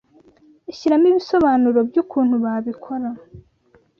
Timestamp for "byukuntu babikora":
1.89-3.09